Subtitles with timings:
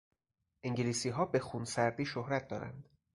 [0.63, 2.89] انگلیسیها به خونسردی شهرت دارند.